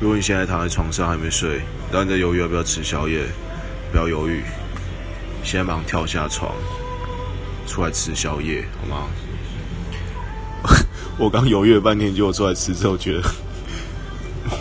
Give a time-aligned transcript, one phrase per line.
[0.00, 1.60] 如果你现在躺在床上还没睡，
[1.90, 3.24] 然后你在犹豫要不要吃宵夜，
[3.90, 4.42] 不要犹豫，
[5.42, 6.52] 现在马上跳下床，
[7.66, 9.08] 出来吃宵夜，好吗？
[11.16, 13.22] 我刚犹豫了半天，结果出来吃之后，觉得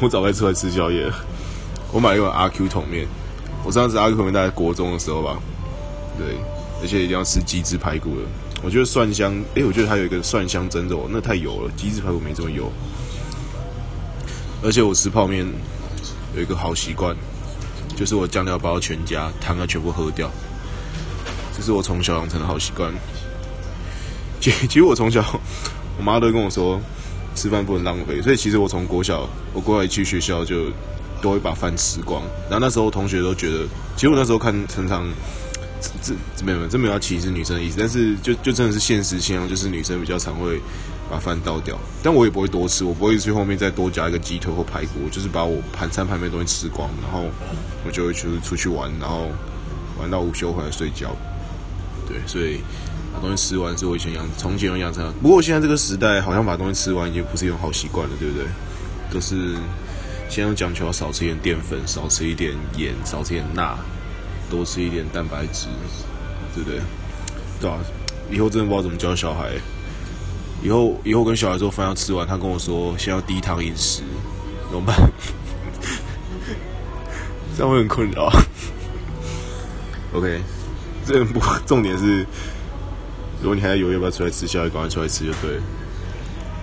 [0.02, 1.16] 我早该出来吃宵夜了。
[1.92, 3.08] 我买了一碗阿 Q 桶面，
[3.64, 5.40] 我上次阿 Q 桶面大概国中的时候吧，
[6.18, 6.38] 对，
[6.82, 8.28] 而且一定要吃鸡汁排骨了。
[8.62, 12.72] 我觉得蒜香，诶、我觉得还有一个蒜香蒸肉，那太油了，鸡汁排骨没这么油。
[14.64, 15.46] 而且我吃泡面
[16.36, 17.16] 有一个好习惯，
[17.98, 20.32] 就是我酱料包全家，汤要全部喝掉。
[21.56, 22.92] 这是我从小养成的好习惯。
[24.40, 25.24] 其其实我从小，
[25.98, 26.80] 我妈都跟我说，
[27.36, 28.22] 吃饭不能浪费。
[28.22, 30.72] 所以其实我从国小，我过来去学校就
[31.22, 32.24] 都会把饭吃光。
[32.50, 35.08] 然后那时候同学都觉得，其实我那时候看常常
[36.02, 40.62] 这这没有，这没有要歧视女生的意思，但是就就真的是现实现象，就是女生比较常会。
[41.10, 47.30] 把饭倒掉，但我也不会多吃，我不会去后面再多加一个鸡腿或排骨，就是把我盘餐盘面东西吃光，然后
[47.86, 49.28] 我就会去出去玩，然后
[50.00, 51.16] 玩到午休回来睡觉。
[52.08, 52.60] 对，所以
[53.14, 55.14] 把东西吃完是我以前养从前养成。
[55.22, 58.46] 不过现在这个时代，好像把东西吃完已经不是一种好习惯了，对不对？
[59.12, 59.56] 都是
[60.30, 63.78] 现在讲求要少吃一点淀粉，少吃一点盐，少吃一点钠，
[64.50, 65.68] 多吃一点蛋白质，
[66.56, 66.80] 对不对？
[67.62, 67.78] 对啊，
[68.32, 69.52] 以后真的不知道怎么教小孩。
[70.62, 74.04] 以后以后跟小孩做饭要吃完，他跟我说先要低糖饮食，
[74.70, 74.96] 怎么办？
[77.58, 78.32] 这样会很困扰。
[80.14, 80.42] OK，
[81.06, 82.26] 这不重点是，
[83.42, 85.64] 如果你还在犹豫要不要出来吃宵夜，赶快出来吃就对了。